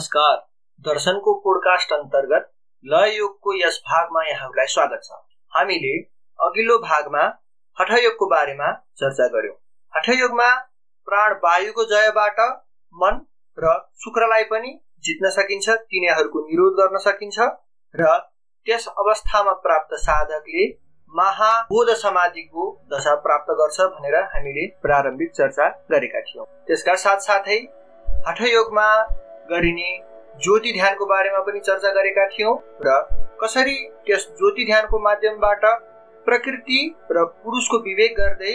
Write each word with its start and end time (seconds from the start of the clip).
नमस्कार। 0.00 0.36
दर्शनको 0.84 1.32
पोडकास्ट 1.40 1.92
अन्तर्गत 1.92 2.44
लय 2.84 3.16
योगको 3.16 3.54
यस 3.54 3.76
भागमा 3.88 4.22
यहाँहरूलाई 4.24 4.66
स्वागत 4.66 5.00
छ। 5.04 5.18
हामीले 5.52 5.92
अघिल्लो 6.38 6.78
भागमा 6.78 7.24
हठयोगको 7.76 8.26
बारेमा 8.26 8.70
चर्चा 8.96 9.26
गर्यौँ। 9.26 9.56
हठयोगमा 9.94 10.48
प्राण 11.08 11.34
वायुको 11.44 11.84
जयबाट 11.84 12.40
मन 12.94 13.20
र 13.58 13.74
शुक्रलाई 14.04 14.44
पनि 14.44 14.72
जित्न 15.04 15.34
सकिन्छ 15.36 15.68
तिनीहरूको 15.68 16.46
निरोध 16.48 16.80
गर्न 16.80 17.04
सकिन्छ 17.04 17.52
र 17.94 18.16
त्यस 18.66 18.88
अवस्थामा 18.98 19.52
प्राप्त 19.60 19.96
साधकले 20.00 20.68
महाबोध 21.14 21.94
समाधिको 21.98 22.70
दशा 22.92 23.14
प्राप्त 23.20 23.56
गर्छ 23.62 23.80
भनेर 23.94 24.22
हामीले 24.34 24.66
प्रारम्भिक 24.82 25.34
चर्चा 25.36 25.72
गरेका 25.90 26.20
थियौँ। 26.26 26.52
त्यसका 26.66 26.94
साथसाथै 27.06 27.64
हठयोगमा 28.28 28.92
गरिने 29.50 29.90
ज्योति 30.42 30.72
ध्यानको 30.72 31.06
बारेमा 31.06 31.40
पनि 31.42 31.60
चर्चा 31.60 31.90
गरेका 31.92 32.26
थियौँ 32.28 32.56
र 32.86 32.98
कसरी 33.42 33.76
त्यस 34.06 34.26
ज्योति 34.38 34.64
ध्यानको 34.64 34.98
माध्यमबाट 34.98 35.64
प्रकृति 36.26 36.80
र 37.12 37.24
पुरुषको 37.44 37.78
विवेक 37.84 38.14
गर्दै 38.16 38.54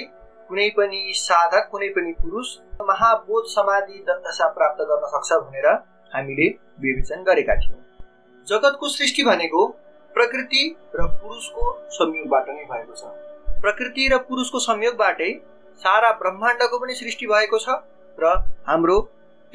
कुनै 0.49 0.69
पनि 0.77 1.01
साधक 1.17 1.67
कुनै 1.71 1.89
पनि 1.89 2.11
पुरुष 2.21 2.55
महाबोध 2.81 3.45
समाधि 3.49 4.03
दशा 4.09 4.47
प्राप्त 4.57 4.83
गर्न 4.89 5.07
सक्छ 5.13 5.39
भनेर 5.45 5.67
हामीले 6.11 6.47
विवेचन 6.81 7.23
गरेका 7.23 7.55
थियौँ। 7.55 7.79
जगतको 8.47 8.89
सृष्टि 8.89 9.23
भनेको 9.23 9.65
प्रकृति 10.15 10.63
र 10.95 11.07
पुरुषको 11.15 11.63
संयोगबाट 11.91 12.49
नै 12.49 12.63
भएको 12.71 12.95
छ। 12.95 13.03
प्रकृति 13.61 14.07
र 14.13 14.17
पुरुषको 14.29 14.59
संयोगबाटै 14.59 15.31
सारा 15.81 16.11
ब्रह्माण्डको 16.21 16.79
पनि 16.79 16.93
सृष्टि 16.95 17.27
भएको 17.27 17.59
छ 17.59 17.77
र 18.17 18.33
हाम्रो 18.67 18.97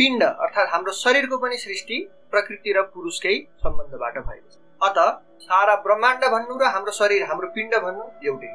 पिण्ड 0.01 0.23
अर्थात् 0.25 0.69
हाम्रो 0.73 0.93
शरीरको 0.97 1.37
पनि 1.39 1.56
सृष्टि 1.59 1.97
प्रकृति 2.31 2.73
र 2.73 2.83
पुरुषकै 2.93 3.34
सम्बन्धबाट 3.62 4.15
भएको 4.19 4.48
छ। 4.51 4.56
अत 4.81 4.98
सारा 5.43 5.75
ब्रह्माण्ड 5.87 6.25
भन्नु 6.34 6.56
र 6.59 6.70
हाम्रो 6.75 6.93
शरीर 6.98 7.23
हाम्रो 7.31 7.48
पिण्ड 7.56 7.75
भन्नु 7.84 8.05
एउटै 8.28 8.53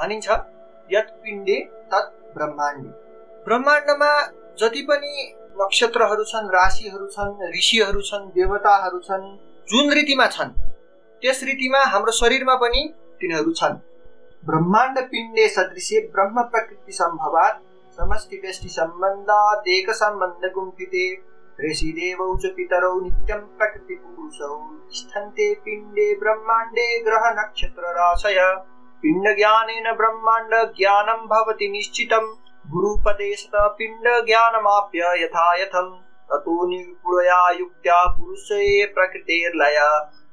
भनिन्छ 0.00 0.28
यत 0.90 1.12
पिण्डे 1.24 1.58
तत् 1.92 2.10
ब्रह्माण्ड। 2.34 2.86
ब्रह्माण्डमा 3.46 4.10
जति 4.60 4.82
पनि 4.88 5.12
नक्षत्रहरू 5.60 6.24
छन् 6.24 6.50
राशिहरू 6.50 7.06
छन् 7.08 7.32
ऋषिहरू 7.54 8.00
छन् 8.08 8.26
देवताहरू 8.34 8.98
छन् 9.06 9.26
जुन 9.68 9.92
रीतिमा 9.92 10.26
छन् 10.36 10.50
त्यस 11.22 11.42
रीतिमा 11.44 11.84
हाम्रो 11.92 12.12
शरीरमा 12.12 12.54
पनि 12.64 12.82
तिनीहरू 13.20 13.52
छन्। 13.60 13.78
ब्रह्माण्ड 14.42 14.98
पिण्डे 15.12 15.48
सदृश्य 15.50 16.00
ब्रह्म 16.12 16.42
प्रकृति 16.50 16.92
सम्भवात 16.92 17.62
समष्टि 17.96 18.36
व्यष्टि 18.36 18.68
सम्बन्धात् 18.68 19.68
एक 19.68 19.90
सम्बन्ध 19.90 20.52
गुम्फिते 20.52 21.04
ऋषिदेवौ 21.70 22.36
च 22.36 22.46
पितरौ 22.46 23.00
नित्यं 23.00 23.38
प्रकृतिपुरुषौ। 23.38 24.56
तिष्ठन्ते 24.88 25.54
पिण्डे 25.54 26.14
ब्रह्माण्डे 26.14 26.98
ग्रह 27.00 27.30
नक्षत्र 27.30 27.82
राशय 27.82 28.40
पिण्डज्ञानेन 29.02 29.96
ब्रह्माण्ड 29.96 30.54
ज्ञानं 30.76 31.26
भवति 31.26 31.68
निश्चितं 31.68 32.26
गुरुपदेशत 32.68 33.50
पिण्डज्ञानमाप्य 33.56 35.24
यथा 35.24 35.54
यथं 35.62 36.00
ततो 36.30 36.66
निपुणया 36.66 37.50
युक्त्या 37.50 38.04
पुरुषे 38.04 38.86
प्रकृतेर्लय। 38.86 39.78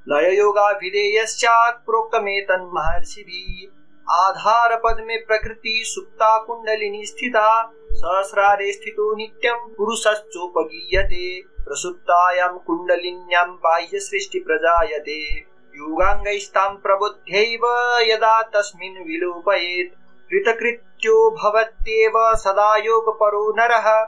लययोगाभिधेयश्चात् 0.10 1.86
प्रोक्तमेतन्महर्षिभिः। 1.86 3.83
आधार 4.10 4.76
पद 4.76 5.04
में 5.08 5.26
प्रकृति 5.26 5.82
सुप्ता 5.86 6.38
कुंडलिनी 6.38 7.06
स्थिता, 7.06 7.72
सहस्रारे 7.92 8.72
स्थितो 8.72 9.16
नित्यं 9.16 9.56
पुरुषश्चोपगीयते, 9.56 11.42
प्रसुप्तायां 11.42 12.58
कुण्डलिन्यां 12.58 13.48
बाह्यसृष्टि 13.48 14.40
प्रजायते 14.40 15.38
योगाङ्गैस्तां 15.76 16.76
प्रबुद्ध्यैव 16.76 17.66
यदा 18.02 18.42
तस्मिन् 18.42 19.08
विलोपयेत् 19.08 19.96
कृतकृत्यो 20.30 21.32
भवत्येव 21.32 22.14
सदा 22.18 22.76
योगपरो 22.76 23.54
नरः। 23.58 24.04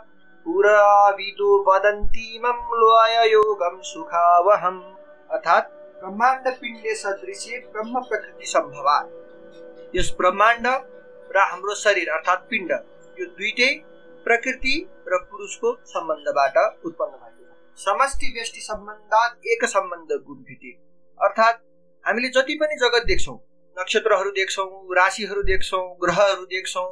पुराविदो 0.46 1.66
वदन्तीमं 1.68 2.78
लोययोगं 2.78 3.82
सुखावहम्। 3.82 4.82
अर्थात् 5.32 6.00
ब्रह्माण्डपिण्डे 6.04 6.96
सदृशे 6.96 7.60
ब्रह्म 7.60 8.00
प्रकृति 8.00 8.46
सम्भवात् 8.46 9.25
यस 9.94 10.10
ब्रह्माण्ड 10.18 10.68
र 11.30 11.46
हाम्रो 11.52 11.76
शरीर 11.76 12.10
अर्थात् 12.12 12.48
पिण्ड 12.50 12.72
यो 13.18 13.26
दुइटै 13.38 13.72
प्रकृति 14.26 14.76
र 15.08 15.18
पुरुषको 15.32 15.74
सम्बन्धबाट 15.88 16.58
उत्पन्न 16.86 17.14
भएको 17.14 17.44
छ। 17.46 17.84
समष्टि 17.84 18.32
व्यष्टि 18.36 18.62
सम्बन्ध 18.62 19.48
एक 19.54 19.66
सम्बन्ध 19.70 20.14
गुणभित्ति 20.28 20.72
अर्थात् 21.20 21.62
हामीले 22.06 22.30
जति 22.36 22.56
पनि 22.62 22.76
जगत 22.82 23.06
देख्छौँ 23.08 23.38
नक्षत्रहरू 23.78 24.32
देख्छौँ 24.34 24.70
राशिहरू 24.96 25.44
देख्छौँ 25.44 25.84
ग्रहहरू 26.02 26.46
देख्छौँ 26.54 26.88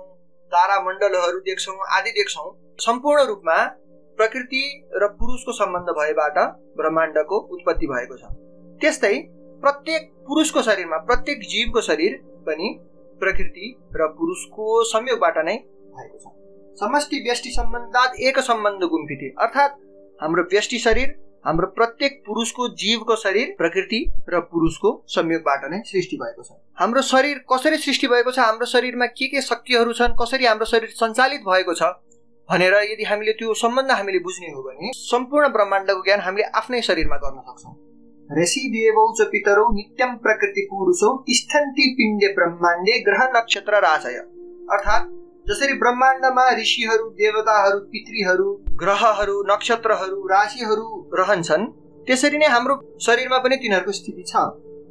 तारामण्डलहरू 0.52 1.40
देख्छौँ 1.46 1.78
आदि 1.98 2.12
देख्छौँ 2.12 2.50
सम्पूर्ण 2.82 3.26
रूपमा 3.28 3.58
प्रकृति 4.20 4.64
र 5.02 5.08
पुरुषको 5.20 5.52
सम्बन्ध 5.54 5.90
भएबाट 6.00 6.38
ब्रह्माण्डको 6.78 7.38
उत्पत्ति 7.56 7.88
भएको 7.88 8.18
छ। 8.18 8.32
त्यस्तै 8.82 9.16
प्रत्येक 9.64 10.12
पुरुषको 10.28 10.62
शरीरमा 10.62 10.98
प्रत्येक 11.08 11.42
जीवको 11.50 11.82
शरीर 11.82 12.22
पनि 12.46 12.70
प्रकृति 13.22 13.76
र 13.96 14.08
पुरुषको 14.14 14.84
संयोगबाट 14.86 15.38
नै 15.46 15.56
भएको 15.96 16.18
छ। 16.20 16.32
समष्टि 16.78 17.20
व्यष्टि 17.24 17.50
सम्बन्धात 17.52 18.16
एक 18.22 18.40
सम्बन्ध 18.42 18.84
गुम्फिते 18.92 19.34
अर्थात् 19.42 19.76
हाम्रो 20.20 20.44
व्यष्टि 20.52 20.80
शरीर 20.80 21.16
हाम्रो 21.46 21.68
प्रत्येक 21.68 22.22
पुरुषको 22.26 22.68
जीवको 22.82 23.16
शरीर 23.16 23.54
प्रकृति 23.58 24.00
र 24.30 24.40
पुरुषको 24.52 24.92
संयोगबाट 25.08 25.70
नै 25.72 25.82
सृष्टि 25.86 26.18
भएको 26.18 26.44
छ। 26.44 26.52
हाम्रो 26.80 27.02
शरीर 27.04 27.44
कसरी 27.52 27.78
सृष्टि 27.78 28.08
भएको 28.08 28.32
छ? 28.32 28.40
हाम्रो 28.40 28.66
शरीरमा 28.66 29.06
के 29.08 29.28
के 29.28 29.42
शक्तिहरू 29.44 29.94
छन्? 29.94 30.16
कसरी 30.22 30.46
हाम्रो 30.46 30.66
शरीर 30.66 30.90
सञ्चालित 30.94 31.42
भएको 31.48 31.74
छ? 31.74 31.92
भनेर 32.50 32.74
यदि 32.84 33.04
हामीले 33.04 33.32
त्यो 33.34 33.54
सम्बन्ध 33.56 33.92
हामीले 33.92 34.20
बुझ्ने 34.20 34.52
हो 34.52 34.62
भने 34.64 34.92
सम्पूर्ण 34.96 35.48
ब्रह्माण्डको 35.50 36.02
ज्ञान 36.04 36.20
हामीले 36.20 36.44
आफ्नै 36.56 36.82
शरीरमा 36.82 37.18
गर्न 37.18 37.40
सक्छौँ। 37.42 37.76
देवौ 38.32 39.06
च 39.18 39.28
पितरौ 39.32 39.66
नित्यं 39.74 40.16
पुरुषौ 40.70 41.16
तिष्ठन्ति 41.28 41.86
पिण्डे 41.98 42.28
ब्रह्माण्डे 42.34 42.98
ग्रह 43.04 43.24
नक्षत्र 43.36 43.80
राशय 43.82 44.18
अर्थात् 44.74 45.10
जसरी 45.50 45.74
ब्रह्माण्डमा 45.74 46.46
ऋषिहरू 46.60 47.10
देवताहरू 47.20 47.80
पितृहरू 47.94 48.52
ग्रहहरू 48.82 49.42
नक्षत्रहरू 49.52 50.28
राशिहरू 50.28 50.88
रहन्छन् 51.20 51.66
त्यसरी 52.08 52.38
नै 52.38 52.48
हाम्रो 52.48 52.76
शरीरमा 53.02 53.38
पनि 53.38 53.56
तिनीहरूको 53.64 53.92
स्थिति 53.92 54.24
छ। 54.28 54.36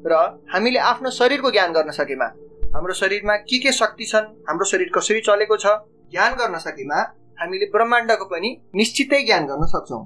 र 0.07 0.13
हामीले 0.53 0.79
आफ्नो 0.93 1.11
शरीरको 1.11 1.51
ज्ञान 1.51 1.73
गर्न 1.73 1.91
सकेमा 1.91 2.27
हाम्रो 2.75 2.95
शरीरमा 2.95 3.37
के 3.49 3.59
के 3.59 3.73
शक्ति 3.73 4.05
छन् 4.05 4.33
हाम्रो 4.49 4.65
शरीर 4.71 4.91
कसरी 4.95 5.21
चलेको 5.29 5.57
छ 5.57 5.67
ज्ञान 6.13 6.33
गर्न 6.41 6.59
सकेमा 6.59 6.99
हामीले 7.43 7.67
ब्रह्माण्डको 7.75 8.25
पनि 8.33 8.51
निश्चितै 8.75 9.23
ज्ञान 9.25 9.47
गर्न 9.47 9.67
सक्छौँ। 9.75 10.05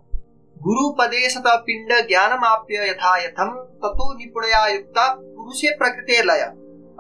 गुरुपदेशत 0.57 1.47
पिण्ड 1.67 1.93
ज्ञानमाप्य 2.09 2.87
यथा 2.89 3.17
यथम 3.25 3.51
ततो 3.83 4.13
निपुणया 4.19 4.67
युक्त 4.69 4.99
पुरुषे 5.37 5.69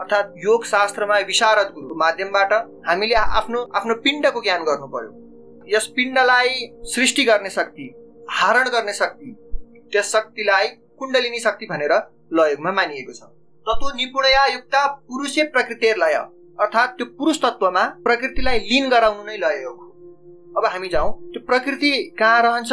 अर्थात् 0.00 0.32
योग 0.44 0.64
शास्त्रमा 0.64 1.18
विशारद 1.26 1.70
गुरुको 1.74 1.94
माध्यमबाट 2.02 2.52
हामीले 2.88 3.14
आफ्नो 3.14 3.62
आफ्नो 3.78 3.94
पिण्डको 4.04 4.40
ज्ञान 4.42 4.64
गर्नु 4.64 4.86
पर्यो 4.94 5.72
यस 5.74 5.86
पिण्डलाई 5.96 6.66
सृष्टि 6.94 7.24
गर्ने 7.24 7.50
शक्ति 7.50 7.86
हारण 8.30 8.68
गर्ने 8.68 8.92
शक्ति 8.92 9.32
त्यस 9.92 10.12
शक्तिलाई 10.12 10.66
कुण्डलिनी 10.98 11.40
शक्ति 11.40 11.66
भनेर 11.72 11.94
लयोगमा 12.32 12.72
मानिएको 12.78 13.12
छ. 13.12 13.22
ततो 13.66 13.94
निपुणया 13.96 14.46
युक्त 14.46 14.76
पुरुषे 15.08 15.42
प्रकृति 15.56 15.94
लय 16.04 16.14
अर्थात् 16.60 16.96
त्यो 16.98 17.06
पुरुष 17.18 17.42
तत्वमा 17.42 17.84
प्रकृतिलाई 18.04 18.58
लिन 18.70 18.88
गराउनु 18.90 19.24
नै 19.24 19.36
लय 19.38 19.62
योग 19.62 20.56
अब 20.58 20.72
हामी 20.72 20.88
जाउँ 20.88 21.12
त्यो 21.32 21.46
प्रकृति 21.46 21.92
कहाँ 22.18 22.42
रहन्छ 22.42 22.72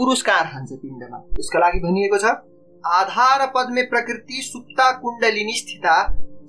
पुरुष 0.00 0.20
कहाँ 0.22 0.42
रहन्छ 0.42 0.72
पिण्डमा। 0.72 1.18
यसका 1.38 1.58
लागि 1.58 1.78
भनिएको 1.80 2.18
छ 2.18 2.30
आधार 2.84 3.46
पद्मे 3.54 3.82
प्रकृति 3.88 4.42
सुप्ता 4.42 4.90
कुण्डलिनी 4.98 5.54
स्थिता 5.54 5.96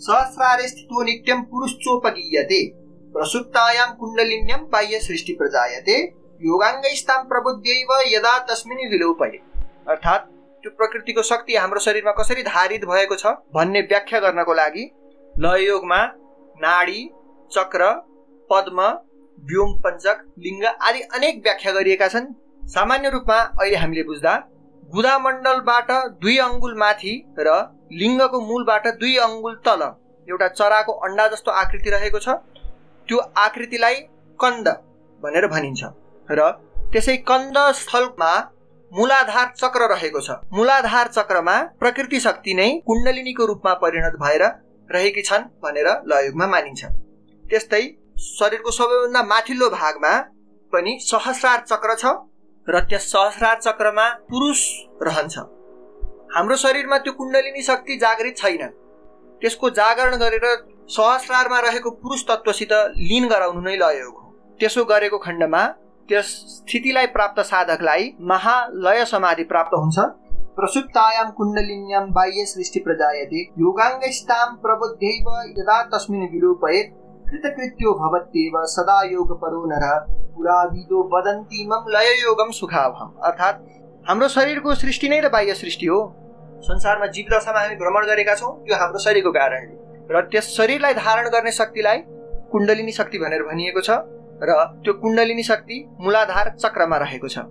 सहस्रारे 0.02 0.68
स्थितो 0.68 1.04
नित्यम 1.04 1.42
पुरुष 1.50 1.72
चोपगीयते 1.80 2.60
प्रसुप्तायां 3.16 3.88
कुण्डलिन्यम 3.96 4.62
बाह्य 4.72 5.00
सृष्टि 5.02 5.34
प्रजायते 5.40 5.96
योगाङ्गैस्तां 6.42 7.18
प्रबुद्ध्यैव 7.26 7.92
यदा 8.08 8.38
तस्मिन् 8.46 8.90
विलोपये। 8.92 9.40
अर्थात् 9.90 10.30
त्यो 10.64 10.72
प्रकृतिको 10.78 11.24
शक्ति 11.24 11.56
हाम्रो 11.56 11.80
शरीरमा 11.82 12.12
कसरी 12.14 12.44
धारित 12.44 12.86
भएको 12.86 13.16
छ 13.16 13.34
भन्ने 13.54 13.82
व्याख्या 13.90 14.20
गर्नको 14.20 14.54
लागि 14.56 14.86
लययोगमा 15.36 16.00
नाडी 16.58 17.02
चक्र 17.52 17.92
पद्म 18.50 18.88
व्योम 19.44 19.76
पञ्चक 19.84 20.24
लिङ्ग 20.40 20.66
आदि 20.66 21.02
अनेक 21.12 21.44
व्याख्या 21.44 21.72
गरिएका 21.74 22.08
छन्। 22.08 22.34
सामान्य 22.68 23.10
रूपमा 23.10 23.38
अहिले 23.38 23.78
हामीले 23.78 24.04
बुझ्दा 24.04 24.34
गुदामण्डलबाट 24.90 25.92
दुई 26.22 26.38
अङ्गुल 26.46 26.76
माथि 26.78 27.14
र 27.40 27.50
लिङ्गको 28.02 28.40
मूलबाट 28.42 28.88
दुई 29.02 29.16
अङ्गुल 29.26 29.56
तल 29.66 29.82
एउटा 30.28 30.48
चराको 30.60 30.94
अन्डा 31.08 31.28
जस्तो 31.28 31.52
आकृति 31.62 31.90
रहेको 31.90 32.20
छ। 32.20 32.36
त्यो 33.08 33.18
आकृतिलाई 33.44 33.96
कन्द 34.40 34.68
भनेर 35.24 35.48
भनिन्छ 35.48 35.82
र 36.30 36.50
त्यसै 36.94 37.16
कन्द 37.30 37.58
स्थलमा 37.80 38.32
मूलाधार 38.92 39.48
चक्र 39.56 39.88
रहेको 39.92 40.22
छ। 40.22 40.40
मूलाधार 40.54 41.08
चक्रमा 41.18 41.56
प्रकृति 41.80 42.20
शक्ति 42.20 42.54
नै 42.54 42.70
कुण्डलिनीको 42.88 43.46
रूपमा 43.46 43.74
परिणत 43.84 44.16
भएर 44.24 44.44
रहेकी 44.90 45.22
छन् 45.30 45.48
भनेर 45.64 45.88
लयुगमा 46.12 46.48
मानिन्छ। 46.48 46.82
त्यस्तै 47.44 47.84
शरीरको 48.32 48.72
सबैभन्दा 48.72 49.22
माथिल्लो 49.30 49.70
भागमा 49.70 50.12
पनि 50.74 50.98
सहस्रार 51.04 51.60
चक्र 51.68 51.96
छ। 51.96 52.06
र 52.68 52.80
त्यस 52.80 53.12
सहस्रार 53.12 53.60
चक्रमा 53.60 54.08
पुरुष 54.30 54.60
रहन्छ। 55.04 55.38
हाम्रो 56.36 56.56
शरीरमा 56.56 56.98
त्यो 56.98 57.14
कुण्डलिनी 57.14 57.62
शक्ति 57.62 57.96
जागृत 57.98 58.38
छैन। 58.38 58.68
त्यसको 59.42 59.70
जागरण 59.70 60.16
गरेर 60.16 60.46
सहस्रारमा 60.90 61.60
रहेको 61.60 61.90
पुरुष 61.92 62.24
तत्त्वसित 62.28 62.74
लिन 63.02 63.28
गराउनु 63.28 63.62
नै 63.62 63.76
लयोग 63.76 64.14
हो। 64.14 64.28
त्यसो 64.60 64.84
गरेको 64.86 65.18
खण्डमा 65.18 65.66
त्यस 66.10 66.28
स्थितिलाई 66.50 67.08
प्राप्त 67.08 67.40
साधकलाई 67.42 68.12
महालय 68.22 69.06
समाधि 69.06 69.44
प्राप्त 69.44 69.74
हुन्छ। 69.74 70.00
प्रसुप्तायां 70.56 71.30
कुण्डलिन्यां 71.32 72.04
बाह्य 72.12 72.46
सृष्टि 72.46 72.80
प्रजायते 72.80 73.42
योगाङ्गस्तां 73.60 74.48
प्रबुद्धैव 74.64 75.28
यदा 75.58 75.82
तस्मिन् 75.94 76.32
विलोपयेत्। 76.32 76.94
कृतकृत्यो 77.32 77.92
भवत्येव 77.96 78.56
सदा 78.68 79.02
योगपरो 79.10 79.66
नर 79.66 79.84
पुराविदो 80.36 81.04
वदन्ति 81.12 81.66
मम 81.68 81.86
लययोगम 81.90 82.50
सुखावहम। 82.54 83.14
अर्थात् 83.24 83.60
हाम्रो 84.06 84.28
शरीरको 84.30 84.74
सृष्टि 84.76 85.10
नै 85.10 85.20
त 85.22 85.32
बाह्य 85.32 85.54
सृष्टि 85.56 85.86
हो। 85.86 86.00
संसारमा 86.62 87.06
जीव 87.16 87.30
दशामा 87.32 87.60
हामी 87.60 87.76
भ्रमण 87.76 88.06
गरेका 88.06 88.36
छौँ 88.36 88.52
त्यो 88.66 88.76
हाम्रो 88.78 89.00
शरीरको 89.00 89.32
कारणले 89.32 89.76
र 90.12 90.22
त्यस 90.28 90.50
शरीरलाई 90.58 90.94
धारण 90.94 91.30
गर्ने 91.30 91.52
शक्तिलाई 91.52 91.98
कुण्डलिनी 92.52 92.92
शक्ति 92.92 93.18
भनेर 93.20 93.44
भनिएको 93.44 93.82
छ। 93.82 93.90
र 94.44 94.58
त्यो 94.84 94.94
कुण्डलिनी 95.02 95.44
शक्ति 95.44 95.78
मूलाधार 96.02 96.50
चक्रमा 96.58 96.98
रहेको 96.98 97.28
छ। 97.28 97.46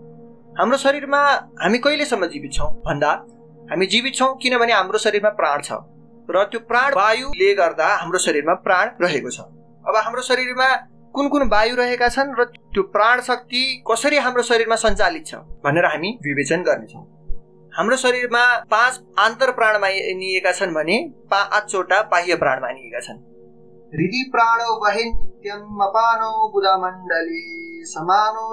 हाम्रो 0.59 0.77
शरीरमा 0.77 1.21
हामी 1.63 1.79
कहिलेसम्म 1.79 2.27
जीवित 2.27 2.53
छौँ? 2.53 2.69
भन्दा 2.85 3.13
हामी 3.71 3.87
जीवित 3.87 4.15
छौँ 4.15 4.37
किनभने 4.43 4.73
हाम्रो 4.73 4.99
शरीरमा 4.99 5.31
प्राण 5.41 5.63
छ। 5.63 5.73
र 6.29 6.45
त्यो 6.51 6.61
प्राण 6.69 6.95
वायुले 6.97 7.55
गर्दा 7.55 7.89
हाम्रो 7.97 8.19
शरीरमा 8.19 8.55
प्राण 8.67 8.91
रहेको 9.01 9.31
छ। 9.31 9.41
अब 9.91 9.97
हाम्रो 9.97 10.23
शरीरमा 10.23 10.69
कुन 11.15 11.29
कुन 11.29 11.43
वायु 11.49 11.77
रहेका 11.77 12.09
छन् 12.09 12.35
र 12.39 12.45
त्यो 12.45 12.83
प्राण 12.95 13.21
शक्ति 13.21 13.63
कसरी 13.91 14.19
हाम्रो 14.19 14.43
शरीरमा 14.49 14.77
सञ्चालित 14.79 15.27
छ 15.27 15.35
भनेर 15.65 15.87
हामी 15.87 16.11
विवेचन 16.25 16.63
गर्नेछौँ। 16.63 17.03
हाम्रो 17.73 17.97
शरीरमा 17.97 18.45
पाँच 18.71 19.01
आन्तर 19.19 19.51
प्राण 19.53 19.79
मानिएका 19.81 20.53
छन् 20.53 20.75
भने 20.75 20.97
पाँचवटा 21.31 22.01
बाह्य 22.13 22.37
प्राण 22.37 22.61
मानिएका 22.63 23.01
छन्। 23.01 23.19
प्राणो 24.33 24.69
वहिन्त्यम् 24.85 25.83
अपानो 25.83 26.31
बुधमण्डले 26.53 27.43
समानो 27.87 28.45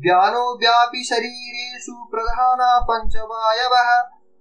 व्यानो 0.00 0.44
व्यापि 0.56 1.00
शरीरेषु 1.04 1.94
प्रधाना 2.10 2.68
पञ्चवायवः 2.90 3.88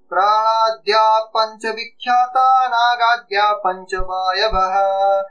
प्राणाद्या 0.10 1.20
पञ्चविख्याता 1.20 2.68
नागाद्या 2.68 3.54
पञ्चवायवः 3.54 4.76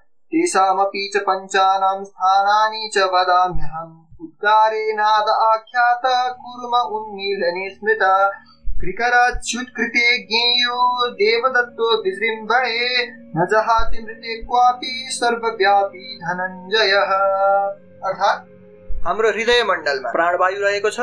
तेषामपि 0.01 1.11
च 1.15 1.17
पञ्चानां 1.17 2.05
स्थानानि 2.05 2.91
च 2.95 2.99
वदाम्यहम्। 2.99 4.21
उद्गारे 4.21 4.93
नाद 4.93 5.29
आख्यात, 5.29 6.03
कुर्म 6.41 6.97
उन्मीलने 6.97 7.71
स्मृत। 7.71 8.33
कृकराच्युत्कृते 8.81 10.19
ज्ञेयो, 10.19 11.09
देवदत्तो 11.11 12.03
विजृम्भणे। 12.03 13.07
न 13.11 13.49
जहाति 13.51 13.99
मृते 14.03 14.43
क्वापि 14.43 15.09
सर्वव्यापी 15.11 16.19
धनञ्जयः। 16.19 17.17
अर्थात्, 18.05 18.41
हाम्रो 19.07 19.31
हृदय 19.31 19.65
मण्डलमा 19.65 20.11
प्राणवायु 20.11 20.61
रहेको 20.61 20.91
छ। 20.91 21.01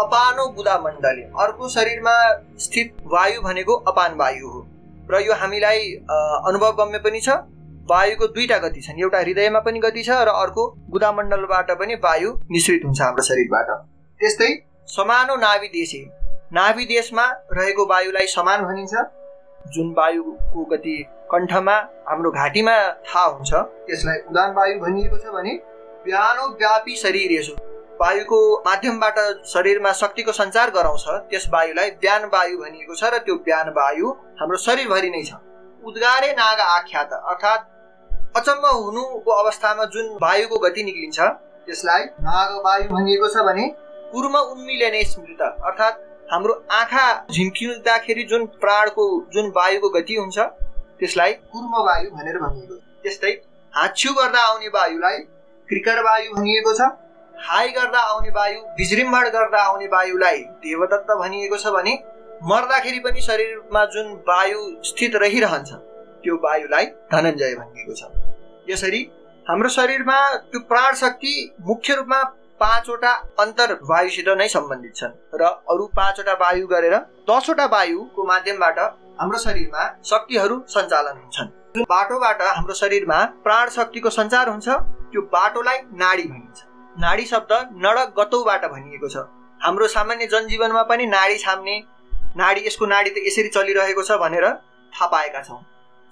अपानो 0.00 0.46
बुधा 0.56 0.78
मण्डले। 0.78 1.22
अर्को 1.42 1.68
शरीरमा 1.68 2.14
स्थित 2.60 2.96
वायु 3.06 3.40
भनेको 3.42 3.74
अपान 3.88 4.14
वायु 4.16 4.48
हो। 4.48 4.60
र 5.10 5.20
यो 5.22 5.34
हामीलाई 5.34 5.92
अनुभव 6.48 6.72
गम्य 6.78 6.98
पनि 7.00 7.20
छ। 7.20 7.28
वायुको 7.90 8.26
दुईटा 8.28 8.58
गति 8.58 8.80
छन्। 8.82 9.00
एउटा 9.00 9.18
हृदयमा 9.18 9.60
पनि 9.60 9.80
गति 9.80 10.02
छ 10.02 10.10
र 10.10 10.28
अर्को 10.36 10.62
गुदामण्डलबाट 10.90 11.70
पनि 11.80 11.94
वायु 12.04 12.30
निश्रित 12.50 12.84
हुन्छ 12.84 13.00
हाम्रो 13.00 13.22
शरीरबाट। 13.24 13.68
त्यस्तै 14.20 14.50
समानो 14.88 15.36
नाभि 15.36 15.68
देशी। 15.68 16.00
नाभि 16.52 16.84
देशमा 16.86 17.26
रहेको 17.52 17.86
वायुलाई 17.86 18.26
समान 18.28 18.64
भनिन्छ। 18.64 18.94
जुन 19.74 19.94
वायुको 19.98 20.64
गति 20.70 20.96
कण्ठमा 21.30 21.76
हाम्रो 22.08 22.30
घाँटीमा 22.32 22.76
थाहा 23.06 23.24
हुन्छ। 23.26 23.52
त्यसलाई 23.86 24.18
उदान 24.30 24.52
वायु 24.54 24.78
भनिएको 24.80 25.16
छ 25.18 25.34
भने 25.34 25.54
व्यानो 26.06 26.44
व्यापी 26.58 26.96
शरीर 26.96 27.32
यसो। 27.32 27.54
वायुको 28.00 28.38
माध्यमबाट 28.64 29.18
शरीरमा 29.48 29.92
शक्तिको 29.98 30.32
सञ्चार 30.32 30.70
गराउँछ 30.70 31.04
त्यस 31.30 31.46
वायुलाई 31.52 31.90
ब्यान 32.02 32.24
वायु 32.32 32.58
भनिएको 32.58 32.94
छ 32.94 33.12
र 33.12 33.18
त्यो 33.26 33.34
ब्यान 33.44 33.68
वायु 33.76 34.10
हाम्रो 34.40 34.58
शरीरभरि 34.64 35.10
नै 35.10 35.22
छ। 35.24 35.38
उद्गारे 35.82 36.32
नाग 36.32 36.60
आख्यात 36.62 37.12
अर्थात् 37.14 37.62
अचम्म 38.36 38.72
हुनुको 38.78 39.30
अवस्थामा 39.34 39.84
जुन 39.94 40.10
वायुको 40.22 40.58
गति 40.64 40.82
निक्लिन्छ 40.82 41.20
त्यसलाई 41.20 42.04
नाग 42.26 42.58
वायु 42.66 42.88
भनिएको 42.90 43.28
छ 43.28 43.46
भने 43.48 43.64
पूर्व 44.12 44.36
उन्मिलने 44.36 45.02
स्मृत 45.12 45.40
अर्थात् 45.40 46.04
हाम्रो 46.32 46.54
आँखा 46.72 47.06
झिम्किँदाखेरि 47.32 48.24
जुन 48.30 48.46
प्राणको 48.60 49.08
जुन 49.32 49.50
वायुको 49.56 49.88
गति 49.96 50.14
हुन्छ 50.16 50.38
त्यसलाई 51.00 51.32
कुर्म 51.54 51.80
वायु 51.88 52.10
भनेर 52.12 52.38
भनिएको 52.44 52.78
त्यस्तै 53.02 53.32
हाच्छ्यु 53.72 54.12
गर्दा 54.20 54.46
आउने 54.50 54.68
वायुलाई 54.76 55.18
क्रिकर 55.68 56.02
वायु 56.02 56.32
भनिएको 56.34 56.72
छ। 56.74 56.92
हाई 57.38 57.68
गर्दा 57.70 57.98
आउने 58.00 58.30
वायु 58.30 58.60
विजृम्भण 58.78 59.28
गर्दा 59.30 59.62
आउने 59.62 59.86
वायुलाई 59.86 60.38
देवदत्त 60.62 61.10
भनिएको 61.18 61.56
छ 61.56 61.72
भने 61.74 61.92
मर्दाखेरि 62.42 62.98
पनि 62.98 63.20
शरीरमा 63.22 63.84
जुन 63.94 64.12
वायु 64.28 64.60
स्थित 64.84 65.16
रहिरहन्छ 65.22 65.72
त्यो 66.22 66.36
वायुलाई 66.44 66.86
धनञ्जय 67.12 67.54
भनिएको 67.54 67.94
छ। 67.94 68.10
यसरी 68.68 69.00
हाम्रो 69.46 69.68
शरीरमा 69.68 70.18
त्यो 70.36 70.60
प्राण 70.68 70.94
शक्ति 70.94 71.32
मुख्य 71.66 71.94
रूपमा 71.94 72.22
पाँचवटा 72.60 73.12
अन्तर 73.40 73.72
वायुसित 73.90 74.28
नै 74.38 74.48
सम्बन्धित 74.48 74.94
छन् 74.96 75.18
र 75.34 75.50
अरू 75.72 75.86
पाँचवटा 75.96 76.32
वायु 76.42 76.66
गरेर 76.66 76.96
दसवटा 77.30 77.66
वायुको 77.74 78.24
माध्यमबाट 78.24 78.78
हाम्रो 79.20 79.38
शरीरमा 79.38 79.84
शक्तिहरू 80.04 80.56
सञ्चालन 80.68 81.18
हुन्छन्। 81.18 81.50
जुन 81.76 81.84
बाटोबाट 81.90 82.42
हाम्रो 82.48 82.74
शरीरमा 82.74 83.24
प्राण 83.44 83.68
शक्तिको 83.76 84.10
सञ्चार 84.10 84.48
हुन्छ 84.48 84.68
त्यो 84.68 85.20
बाटोलाई 85.36 85.78
नाडी 86.02 86.22
भनिन्छ। 86.24 86.58
नाडी 86.98 87.24
शब्द 87.26 87.52
नड 87.84 87.98
गतौबाट 88.18 88.64
भनिएको 88.66 89.08
छ। 89.08 89.16
हाम्रो 89.60 89.86
सामान्य 89.88 90.26
जनजीवनमा 90.26 90.82
पनि 90.90 91.06
नाडी 91.06 91.36
छाम्ने 91.38 91.76
नाडी 92.36 92.60
यसको 92.66 92.86
नाडी 92.86 93.10
त 93.10 93.24
यसरी 93.26 93.48
चलिरहेको 93.56 94.02
छ 94.02 94.16
भनेर 94.22 94.46
थाहा 94.92 95.06
पाएका 95.12 95.42
छौँ। 95.42 95.60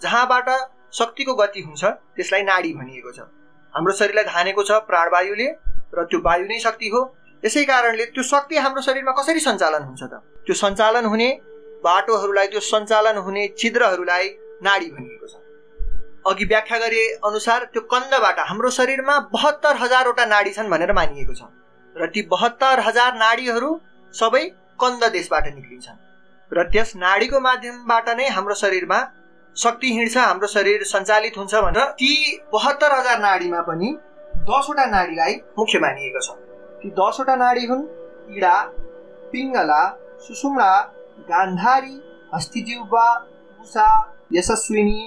जहाँबाट 0.01 0.49
शक्तिको 0.93 1.35
गति 1.35 1.61
हुन्छ 1.63 1.85
त्यसलाई 1.85 2.43
नाडी 2.43 2.73
भनिएको 2.75 3.13
छ। 3.13 3.29
हाम्रो 3.75 3.93
शरीरलाई 4.01 4.25
धानेको 4.25 4.63
छ 4.63 4.81
प्राणवायुले 4.89 5.49
र 5.95 6.05
त्यो 6.11 6.21
वायु 6.27 6.47
नै 6.49 6.59
शक्ति 6.67 6.89
हो। 6.89 7.01
यसै 7.43 7.65
कारणले 7.65 8.05
त्यो 8.13 8.23
शक्ति 8.25 8.57
हाम्रो 8.57 8.83
शरीरमा 8.83 9.13
कसरी 9.19 9.41
सञ्चालन 9.41 9.83
हुन्छ 9.89 10.03
त? 10.03 10.21
त्यो 10.45 10.55
सञ्चालन 10.55 11.05
हुने 11.13 11.29
बाटोहरूलाई 11.85 12.47
त्यो 12.53 12.61
सञ्चालन 12.61 13.17
हुने 13.25 13.43
छिद्रहरूलाई 13.59 14.29
नाडी 14.63 14.91
भनिएको 14.91 15.27
छ। 15.27 15.44
अघि 16.27 16.45
व्याख्या 16.45 16.79
गरे 16.79 17.03
अनुसार 17.25 17.65
त्यो 17.73 17.81
कन्दबाट 17.91 18.39
हाम्रो 18.49 18.71
शरीरमा 18.77 19.19
बहत्तर 19.33 19.77
हजारवटा 19.77 20.25
नाडी 20.27 20.53
छन् 20.53 20.71
भनेर 20.71 20.93
मानिएको 20.93 21.35
छ। 21.35 21.43
र 21.97 22.07
ती 22.15 22.23
बहत्तर 22.31 22.81
हजार 22.87 23.15
नाडीहरू 23.17 23.71
सबै 24.15 24.45
कन्द 24.81 25.05
देशबाट 25.17 25.47
निक्लिन्छन्। 25.55 25.99
र 26.53 26.63
त्यस 26.73 26.93
नाडीको 26.97 27.41
माध्यमबाट 27.41 28.09
नै 28.19 28.29
हाम्रो 28.37 28.55
शरीरमा 28.55 28.99
शक्ति 29.57 29.89
हिँड्छ 29.97 30.17
हाम्रो 30.19 30.49
शरीर 30.49 30.83
सञ्चालित 30.85 31.37
हुन्छ 31.39 31.55
भनेर 31.65 31.91
ती 31.99 32.13
बहत्तर 32.53 32.93
हजार 32.93 33.19
नाडीमा 33.21 33.61
पनि 33.69 33.91
दसवटा 34.49 34.87
नाडीलाई 34.95 35.35
मुख्य 35.59 35.79
मानिएको 35.85 36.21
छ। 36.21 36.31
ती 36.81 36.89
दसवटा 37.01 37.35
नाडी 37.37 37.67
हुन् 37.67 37.85
इडा 38.37 38.55
पिङ्गला 39.33 39.83
सुषुम्ना 40.25 40.71
गान्धारी 41.29 41.95
हस्तिजिउबा 42.33 43.07
उषा 43.61 43.89
यशस्विनी 44.33 45.01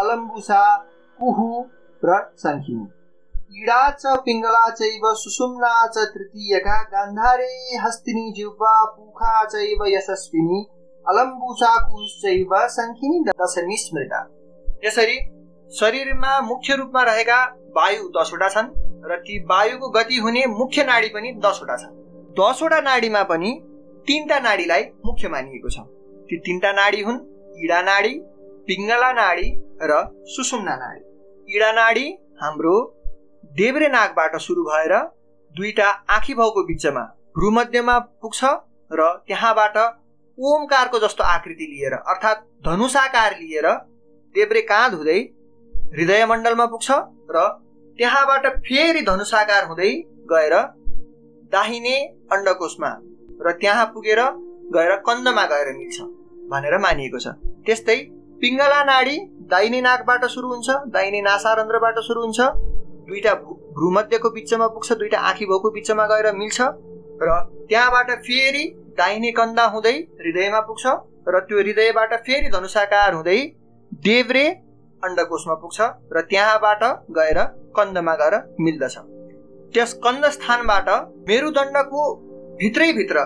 अलम्बुसा 0.00 0.60
कुहु 1.18 1.48
र 2.02 2.20
सङ्खिनी 2.42 3.60
इडा 3.62 3.80
च 3.90 4.14
पिङ्गला 4.24 4.62
चैव 4.70 5.04
सुषुम्ना 5.16 5.74
च 5.86 6.06
तृतीयका 6.14 6.78
गान्धारे 6.94 7.50
हस्तिनी 7.82 8.24
जिह्वा 8.36 8.72
पुखा 8.94 9.34
चैव 9.46 9.84
यशस्विनी 9.88 10.58
अलम्बुसा 11.06 11.72
कुश्चैव 11.90 12.54
सङ्खिनी 12.76 13.20
दशमी 13.30 13.76
स्मृता। 13.78 14.20
यसरी 14.84 15.16
शरीरमा 15.72 16.32
मुख्य 16.42 16.76
रूपमा 16.76 17.02
रहेका 17.02 17.38
वायु 17.76 18.08
दसवटा 18.16 18.48
छन् 18.48 18.72
र 19.10 19.16
ती 19.22 19.38
वायुको 19.46 19.88
गति 19.96 20.18
हुने 20.24 20.44
मुख्य 20.50 20.84
नाडी 20.84 21.08
पनि 21.14 21.32
दसवटा 21.44 21.76
छ 21.76 21.92
दसवटा 22.38 22.80
नाडीमा 22.82 23.22
पनि 23.30 23.50
तिनवटा 24.06 24.38
नाडीलाई 24.46 24.82
मुख्य 25.06 25.28
मानिएको 25.28 25.70
छ। 25.70 25.86
ती 26.28 26.36
तिनवटा 26.46 26.72
नाडी 26.74 27.02
हुन् 27.02 27.18
इडा 27.64 27.80
नाडी 27.84 28.14
पिङ्गला 28.66 29.10
नाडी 29.12 29.48
र 29.82 29.92
सुषुम्ना 30.34 30.74
नाडी 30.76 31.56
इडा 31.56 31.70
नाडी 31.72 32.06
हाम्रो 32.42 32.76
देब्रे 33.56 33.88
नागबाट 33.88 34.36
सुरु 34.44 34.62
भएर 34.64 34.94
दुईटा 35.54 35.88
आँखी 36.10 36.34
भाउको 36.34 36.62
बिचमा 36.66 37.02
भ्रूमध्यमा 37.36 37.98
पुग्छ 38.22 38.40
र 38.90 39.08
त्यहाँबाट 39.26 39.76
ओमकारको 40.38 40.98
जस्तो 40.98 41.24
आकृति 41.26 41.66
लिएर 41.72 41.94
अर्थात् 42.04 42.46
धनुषाकार 42.66 43.36
लिएर 43.40 43.68
देब्रे 44.34 44.62
काँध 44.70 44.94
हुँदै 44.94 45.20
हृदय 45.92 46.24
मण्डलमा 46.26 46.66
पुग्छ 46.66 46.90
र 47.30 47.46
त्यहाँबाट 47.98 48.46
फेरि 48.62 49.02
धनुषाकार 49.02 49.66
हुँदै 49.66 49.92
गएर 50.32 50.54
दाहिने 51.52 51.96
अण्डकोशमा 52.32 52.90
र 53.40 53.52
त्यहाँ 53.60 53.86
पुगेर 53.94 54.20
गएर 54.74 54.96
कन्दमा 55.06 55.44
गएर 55.46 55.72
मिल्छ 55.76 56.00
भनेर 56.50 56.78
मानिएको 56.78 57.18
छ। 57.18 57.38
त्यस्तै 57.66 57.98
पिङ्गला 58.40 58.82
नाडी 58.84 59.16
दाहिने 59.50 59.80
नाकबाट 59.80 60.24
सुरु 60.34 60.48
हुन्छ 60.48 60.68
दाहिने 60.94 61.20
नासारन्ध्रबाट 61.22 61.98
सुरु 62.08 62.20
हुन्छ। 62.22 62.40
दुईटा 63.08 63.34
भ्रूमध्यको 63.76 64.30
बिचमा 64.30 64.66
पुग्छ 64.74 64.92
दुईटा 65.00 65.18
आँखी 65.28 65.44
भाउको 65.46 65.70
बिचमा 65.70 66.04
गएर 66.06 66.26
मिल्छ। 66.34 66.60
र 67.22 67.28
त्यहाँबाट 67.68 68.10
फेरि 68.26 68.64
दाहिने 68.98 69.30
कन्दा 69.32 69.64
हुँदै 69.74 69.96
हृदयमा 70.20 70.60
पुग्छ 70.68 70.84
र 71.28 71.40
त्यो 71.48 71.58
हृदयबाट 71.58 72.12
फेरि 72.26 72.48
धनुषाकार 72.50 73.14
हुँदै 73.14 73.38
देव्रे 74.06 74.46
अण्डकोशमा 75.02 75.54
पुग्छ 75.62 75.78
र 76.12 76.20
त्यहाँबाट 76.30 76.82
गएर 77.18 77.38
कन्दमा 77.76 78.14
गएर 78.20 78.34
मिल्दछ। 78.60 78.96
त्यस 79.74 79.92
कन्द 80.04 80.24
स्थानबाट 80.36 80.88
मेरुदण्डको 81.28 82.02
भित्रैभित्र 82.60 83.18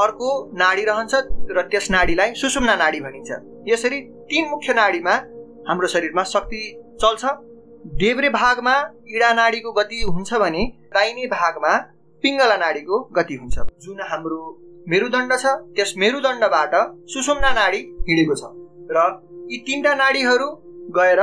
अर्को 0.00 0.28
नाडी 0.54 0.84
रहन्छ 0.84 1.14
र 1.50 1.62
त्यस 1.70 1.90
नाडीलाई 1.90 2.34
सुषुम्ना 2.34 2.74
नाडी 2.76 3.00
भनिन्छ। 3.00 3.30
यसरी 3.68 4.00
तीन 4.30 4.48
मुख्य 4.50 4.72
नाडीमा 4.74 5.14
हाम्रो 5.68 5.86
शरीरमा 5.88 6.22
शक्ति 6.24 6.62
चल्छ। 7.02 7.24
देब्रे 8.00 8.28
भागमा 8.30 8.74
इडा 9.08 9.32
नाडीको 9.34 9.72
गति 9.72 10.00
हुन्छ 10.08 10.34
भने 10.34 10.64
दाहिने 10.94 11.26
भागमा 11.28 11.72
पिङ्गला 12.24 12.56
नाडीको 12.56 12.98
गति 13.12 13.34
हुन्छ। 13.34 13.58
जुन 13.82 14.00
हाम्रो 14.10 14.40
मेरुदण्ड 14.88 15.32
छ 15.34 15.46
त्यस 15.76 15.94
मेरुदण्डबाट 15.98 16.74
सुषुम्ना 17.10 17.52
नाडी 17.52 17.80
हिँडेको 18.08 18.34
छ 18.34 18.44
र 18.90 19.06
यी 19.50 19.58
तिनवटा 19.66 19.94
नाडीहरू 19.94 20.48
गएर 20.96 21.20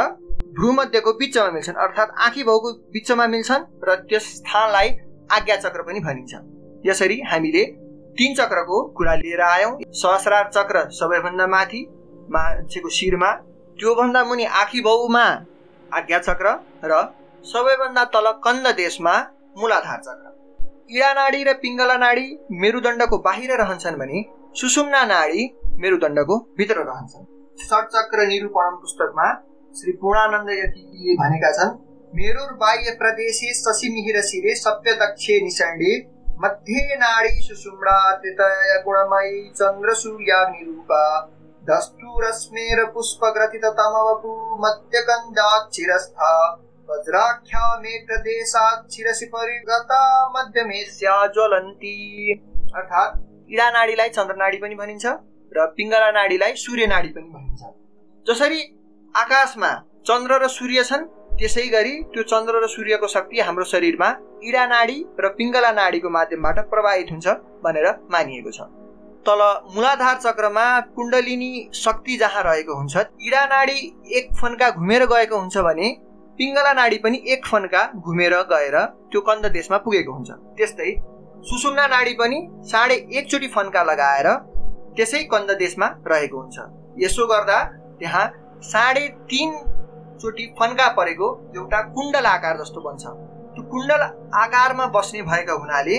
भ्रूमध्यको 0.55 1.13
बिचमा 1.13 1.49
मिल्छन् 1.51 1.75
अर्थात् 1.77 2.11
आँखी 2.25 2.43
भाउको 2.43 2.71
बिचमा 2.93 3.27
मिल्छन् 3.27 3.63
र 3.87 3.95
त्यस 4.09 4.25
स्थानलाई 4.37 4.89
आज्ञा 5.31 5.55
चक्र 5.55 5.81
पनि 5.81 5.99
भनिन्छ। 5.99 6.33
यसरी 6.85 7.21
हामीले 7.31 7.63
तिन 8.19 8.33
चक्रको 8.35 8.77
कुरा 8.93 9.13
लिएर 9.15 9.41
आयौँ। 9.41 9.71
सहस्रार 9.95 10.49
चक्र 10.55 10.79
सबैभन्दा 10.91 11.45
माथि 11.47 11.79
मान्छेको 12.29 12.89
शिरमा। 12.91 13.31
त्योभन्दा 13.79 14.23
मुनि 14.23 14.45
आँखी 14.61 14.81
बाउमा 14.81 15.23
आज्ञा 15.91 16.19
चक्र 16.19 16.51
र 16.85 16.97
सबैभन्दा 17.45 18.03
तल 18.15 18.27
कन्द 18.43 18.67
देशमा 18.75 19.13
मूलाधार 19.57 19.99
चक्र। 19.99 20.27
इडा 20.91 21.13
नाडी 21.13 21.43
र 21.43 21.53
पिङ्गला 21.63 21.97
नाडी 21.97 22.27
मेरुदण्डको 22.59 23.17
बाहिर 23.23 23.55
रहन्छन् 23.57 23.99
भने 23.99 24.25
सुषुम्ना 24.55 25.05
नाडी 25.05 25.47
मेरुदण्डको 25.79 26.37
भित्र 26.57 26.83
रहन्छन्। 26.83 27.25
षटचक्र 27.63 28.27
निरूपण 28.27 28.75
पुस्तकमा 28.83 29.31
श्री 29.75 29.91
पूर्णानन्द 30.01 30.49
यतिले 30.59 31.15
भनेका 31.15 31.51
छन् 31.57 31.75
मेरुर 32.13 32.53
बाह्य 32.59 32.99
प्रदेशे 32.99 33.53
शशि 33.55 33.95
मिहिर 33.95 34.21
शिरे 34.27 34.55
सभ्य 34.59 34.99
दक्षे 35.01 35.41
निषण्डे 35.43 35.97
मध्ये 36.41 36.95
नाडी 36.95 37.41
सुषुम्ना 37.43 37.95
त्रितय 38.15 38.77
गुणमयी 38.83 39.39
चन्द्र 39.51 39.93
सूर्याग्निरूपा 39.93 41.01
दस्तु 41.63 42.19
रश्मेर 42.21 42.83
पुष्पग्रथित 42.93 43.65
तमवपु 43.79 44.31
मध्यगन्धाच्छिरस्था। 44.61 46.31
वज्राख्या 46.89 47.65
मे 47.79 47.97
प्रदेशात् 48.05 48.87
शिरसि 48.93 49.25
परिगता 49.35 49.99
मध्यमेस्या 50.29 51.15
ज्वलन्ती 51.35 51.95
अर्थात् 52.75 53.19
इडा 53.53 53.69
नाडीलाई 53.71 54.09
चन्द्रनाडी 54.09 54.57
पनि 54.57 54.75
भनिन्छ 54.75 55.05
र 55.51 55.65
पिङ्गला 55.75 56.11
नाडीलाई 56.11 56.53
सूर्य 56.55 56.87
नाडी 56.87 57.09
पनि 57.15 57.29
भनिन्छ। 57.35 57.61
जसरी 58.25 58.61
आकाशमा 59.15 59.73
चन्द्र 60.07 60.39
र 60.43 60.47
सूर्य 60.55 60.83
छन् 60.83 61.05
त्यसै 61.39 61.65
गरी 61.73 61.93
त्यो 62.13 62.23
चन्द्र 62.29 62.59
र 62.63 62.67
सूर्यको 62.67 63.07
शक्ति 63.07 63.39
हाम्रो 63.47 63.65
शरीरमा 63.71 64.07
इडा 64.43 64.63
नाडी 64.71 64.97
र 65.23 65.27
पिङ्गला 65.37 65.71
नाडीको 65.73 66.09
माध्यमबाट 66.15 66.57
प्रभावित 66.71 67.11
हुन्छ 67.11 67.27
भनेर 67.63 67.87
मानिएको 68.11 68.51
छ। 68.51 68.59
तल 69.27 69.41
मूलाधार 69.75 70.17
चक्रमा 70.25 70.65
कुण्डलिनी 70.95 71.51
शक्ति 71.75 72.17
जहाँ 72.17 72.43
रहेको 72.43 72.75
हुन्छ 72.75 73.05
इडा 73.27 73.43
नाडी 73.53 73.77
एक 74.19 74.27
फन्का 74.41 74.69
घुमेर 74.79 75.05
गएको 75.13 75.39
हुन्छ 75.39 75.57
भने 75.67 75.87
पिङ्गला 76.39 76.73
नाडी 76.73 76.97
पनि 77.05 77.23
एक 77.33 77.45
फन्का 77.45 77.83
घुमेर 78.03 78.35
गएर 78.51 78.77
त्यो 79.11 79.21
कन्द 79.29 79.45
देशमा 79.55 79.77
पुगेको 79.87 80.11
हुन्छ। 80.13 80.29
त्यस्तै 80.57 80.91
सुसुम्ना 81.49 81.87
नाडी 81.87 82.13
पनि 82.19 82.39
साढे 82.71 82.95
एकचोटि 83.17 83.47
फन्का 83.55 83.83
लगाएर 83.91 84.27
त्यसै 84.95 85.23
कन्द 85.31 85.51
देशमा 85.63 85.87
रहेको 86.07 86.37
हुन्छ। 86.41 86.57
यसो 87.03 87.27
गर्दा 87.27 87.59
त्यहाँ 87.99 88.25
साढे 88.65 89.07
तिनचोटि 90.19 90.45
फन्का 90.59 90.87
परेको 90.93 91.27
एउटा 91.55 91.79
कुण्डल 91.95 92.25
आकार 92.27 92.57
जस्तो 92.57 92.81
बन्छ। 92.81 93.03
त्यो 93.55 93.63
कुण्डल 93.71 94.01
आकारमा 94.35 94.85
बस्ने 94.91 95.21
भएका 95.23 95.53
हुनाले 95.53 95.95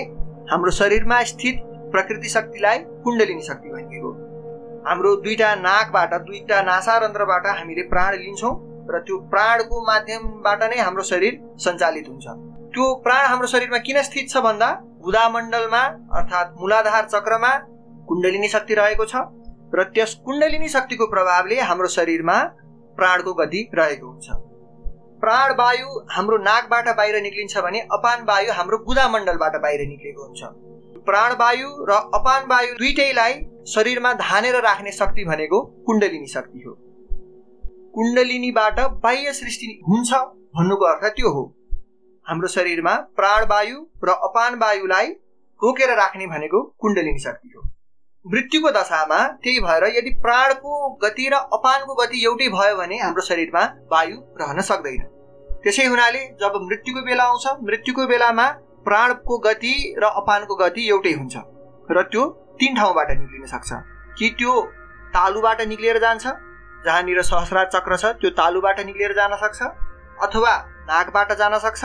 हाम्रो 0.51 0.71
शरीरमा 0.71 1.21
स्थित 1.25 1.55
प्रकृति 1.91 2.29
शक्तिलाई 2.29 2.77
कुण्डलिनी 3.03 3.41
शक्ति 3.41 3.69
भनिएको 3.69 4.11
हाम्रो 4.85 5.15
दुईवटा 5.25 5.49
नाकबाट 5.57 6.13
दुईवटा 6.21 6.61
नासारन्ध्रबाट 6.61 7.47
हामीले 7.49 7.83
प्राण 7.89 8.15
लिन्छौँ 8.21 8.53
र 8.91 8.99
त्यो 9.01 9.17
प्राणको 9.33 9.81
माध्यमबाट 9.87 10.63
नै 10.69 10.79
हाम्रो 10.79 11.03
शरीर 11.03 11.33
सञ्चालित 11.57 12.07
हुन्छ। 12.07 12.25
त्यो 12.73 12.93
प्राण 13.03 13.25
हाम्रो 13.25 13.47
शरीरमा 13.47 13.77
किन 13.85 14.01
स्थित 14.03 14.29
छ 14.29 14.37
भन्दा 14.45 14.69
बुधामण्डलमा 15.01 15.83
अर्थात् 16.17 16.55
मूलाधार 16.61 17.05
चक्रमा 17.09 17.51
कुण्डलिनी 18.07 18.47
शक्ति 18.47 18.73
रहेको 18.75 19.05
छ 19.05 19.27
र 19.75 19.83
त्यस 19.93 20.13
कुण्डलिनी 20.25 20.67
शक्तिको 20.69 21.05
प्रभावले 21.09 21.59
हाम्रो 21.69 21.87
शरीरमा 21.97 22.37
प्राणको 22.97 23.33
गति 23.33 23.69
रहेको 23.75 24.07
हुन्छ। 24.07 24.27
प्राण 25.21 25.53
वायु 25.53 25.87
हाम्रो 26.11 26.37
नाकबाट 26.37 26.89
बाहिर 26.97 27.21
निक्लिन्छ 27.21 27.57
भने 27.57 27.79
अपान 27.93 28.23
वायु 28.25 28.51
हाम्रो 28.51 28.77
बुधामण्डलबाट 28.77 29.55
बाहिर 29.61 29.87
निक्लेको 29.87 30.25
हुन्छ। 30.25 30.41
प्राणवायु 31.05 31.69
र 31.89 31.91
अपान 32.15 32.43
वायु 32.47 32.73
दुइटैलाई 32.73 33.33
शरीरमा 33.67 34.13
धानेर 34.13 34.55
राख्ने 34.61 34.91
शक्ति 34.91 35.23
भनेको 35.25 35.61
कुण्डलिनी 35.87 36.27
शक्ति 36.27 36.59
हो। 36.59 36.73
कुण्डलिनीबाट 37.95 38.79
बाह्य 39.03 39.33
सृष्टि 39.33 39.67
हुन्छ 39.89 40.13
भन्नुको 40.55 40.85
अर्थ 40.85 41.05
त्यो 41.15 41.29
हो। 41.29 41.43
हाम्रो 42.25 42.47
शरीरमा 42.47 42.95
प्राणवायु 43.17 43.85
र 44.03 44.09
अपान 44.21 44.55
वायुलाई 44.55 45.07
रोकेर 45.61 45.95
राख्ने 45.97 46.27
भनेको 46.27 46.61
कुण्डलिनी 46.79 47.19
शक्ति 47.19 47.53
हो। 47.57 47.70
मृत्युको 48.25 48.69
दशामा 48.71 49.17
त्यही 49.43 49.59
भएर 49.59 49.83
यदि 49.97 50.09
प्राणको 50.21 50.73
गति 51.03 51.27
र 51.29 51.35
अपानको 51.53 51.93
गति 51.95 52.23
एउटै 52.23 52.47
भयो 52.49 52.75
भने 52.77 52.97
हाम्रो 52.97 53.21
शरीरमा 53.21 53.63
वायु 53.91 54.17
रहन 54.41 54.61
सक्दैन। 54.61 55.01
त्यसै 55.63 55.85
हुनाले 55.85 56.19
जब 56.41 56.53
मृत्युको 56.63 57.01
बेला 57.01 57.23
आउँछ 57.23 57.47
मृत्युको 57.63 58.05
बेलामा 58.07 58.45
प्राणको 58.85 59.37
गति 59.37 59.73
र 59.97 60.11
अपानको 60.21 60.55
गति 60.55 60.87
एउटै 60.89 61.13
हुन्छ 61.13 61.35
र 61.89 62.03
त्यो 62.11 62.25
तिन 62.59 62.75
ठाउँबाट 62.75 63.11
निक्लिन 63.13 63.45
सक्छ। 63.47 63.71
कि 64.17 64.29
त्यो 64.37 64.53
तालुबाट 65.13 65.61
निक्लिएर 65.67 65.99
जान्छ 65.99 66.27
जहाँनिर 66.85 67.21
सहस्रा 67.23 67.63
चक्र 67.73 67.97
छ 67.97 68.13
त्यो 68.21 68.29
तालुबाट 68.37 68.79
निक्लिएर 68.85 69.13
जान 69.15 69.35
सक्छ 69.37 69.61
अथवा 70.21 70.53
नाकबाट 70.87 71.33
जान 71.41 71.57
सक्छ 71.57 71.83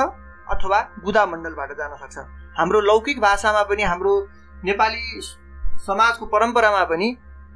अथवा 0.52 0.80
बुधामण्डलबाट 1.00 1.72
जान 1.80 1.96
सक्छ। 1.96 2.16
हाम्रो 2.58 2.80
लौकिक 2.82 3.20
भाषामा 3.20 3.62
पनि 3.72 3.82
हाम्रो 3.84 4.14
नेपाली 4.64 5.02
समाजको 5.86 6.26
परम्परामा 6.26 6.82
पनि 6.90 7.08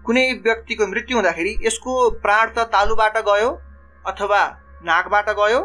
कुनै 0.07 0.25
व्यक्तिको 0.45 0.87
मृत्यु 0.87 1.17
हुँदाखेरि 1.17 1.53
यसको 1.63 1.93
प्राण 2.23 2.49
त 2.49 2.65
तालुबाट 2.73 3.17
गयो 3.29 3.51
अथवा 4.05 4.41
नाकबाट 4.85 5.29
गयो 5.39 5.61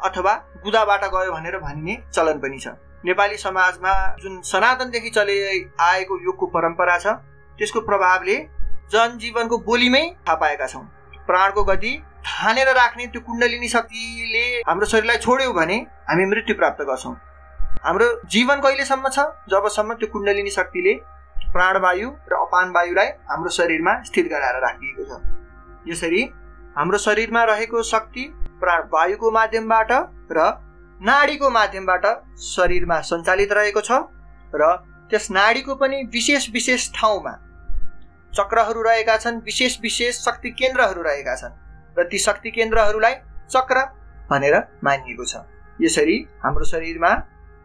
अथवा 0.00 0.34
बुधाबाट 0.64 1.04
गयो 1.14 1.32
भनेर 1.32 1.58
भनिने 1.58 1.96
चलन 2.12 2.38
पनि 2.38 2.58
छ। 2.58 2.74
नेपाली 3.04 3.36
समाजमा 3.38 3.92
जुन 4.22 4.40
सनातनदेखि 4.42 5.10
चले 5.10 5.36
आएको 5.82 6.18
योगको 6.24 6.46
परम्परा 6.54 6.98
छ 6.98 7.06
त्यसको 7.58 7.80
प्रभावले 7.88 8.36
जनजीवनको 8.92 9.58
बोलीमै 9.68 10.04
थाहा 10.26 10.36
पाएका 10.36 10.66
छौँ। 10.66 10.82
प्राणको 11.28 11.64
गति 11.64 11.92
थानेर 12.26 12.68
राख्ने 12.76 13.06
त्यो 13.06 13.20
कुण्डलिनी 13.26 13.68
शक्तिले 13.68 14.44
हाम्रो 14.66 14.86
शरीरलाई 14.86 15.18
छोड्यौँ 15.18 15.54
भने 15.54 15.76
हामी 16.08 16.24
मृत्यु 16.26 16.56
प्राप्त 16.56 16.82
गर्छौँ। 16.82 17.14
हाम्रो 17.84 18.06
जीवन 18.26 18.60
कहिलेसम्म 18.60 19.08
छ? 19.08 19.18
जबसम्म 19.50 19.94
त्यो 19.94 20.08
कुण्डलिनी 20.12 20.50
शक्तिले 20.50 20.94
प्राणवायु 21.52 22.08
र 22.30 22.34
अपान 22.36 22.70
वायुलाई 22.70 23.08
हाम्रो 23.30 23.50
शरीरमा 23.50 23.92
स्थित 24.02 24.26
गराएर 24.32 24.60
राखिएको 24.62 25.04
छ। 25.04 25.20
यसरी 25.88 26.22
हाम्रो 26.76 26.98
शरीरमा 26.98 27.42
रहेको 27.44 27.82
शक्ति 27.84 28.24
प्राणवायुको 28.60 29.30
माध्यमबाट 29.30 29.92
र 30.32 30.38
नाडीको 31.00 31.50
माध्यमबाट 31.50 32.04
शरीरमा 32.42 33.00
सञ्चालित 33.00 33.52
रहेको 33.52 33.80
छ 33.80 33.92
र 34.54 34.70
त्यस 35.10 35.30
नाडीको 35.30 35.74
पनि 35.74 36.02
विशेष 36.12 36.48
विशेष 36.52 36.90
ठाउँमा 36.94 37.32
चक्रहरू 38.32 38.82
रहेका 38.82 39.16
छन् 39.16 39.40
विशेष 39.44 39.78
विशेष 39.82 40.14
शक्ति 40.20 40.50
केन्द्रहरू 40.50 41.02
रहेका 41.02 41.34
छन् 41.36 41.54
र 41.98 42.04
ती 42.04 42.18
शक्ति 42.18 42.50
केन्द्रहरूलाई 42.50 43.14
चक्र 43.50 43.84
भनेर 44.30 44.56
मानिएको 44.84 45.24
छ। 45.24 45.36
यसरी 45.80 46.16
हाम्रो 46.44 46.64
शरीरमा 46.64 47.12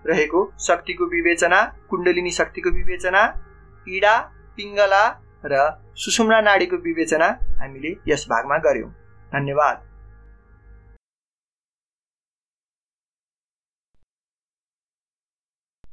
रहेको 0.05 0.39
शक्तिको 0.59 1.05
विवेचना 1.05 1.61
कुण्डलिनी 1.89 2.31
शक्तिको 2.31 2.69
विवेचना 2.69 3.21
इडा 3.88 4.17
पिङ्गला 4.57 5.03
र 5.45 5.53
सुषुम्ना 5.95 6.41
नाडीको 6.41 6.77
विवेचना 6.77 7.27
हामीले 7.59 7.95
यस 8.07 8.25
भागमा 8.29 8.57
गऱ्यौँ। 8.57 8.89
धन्यवाद। 9.33 9.90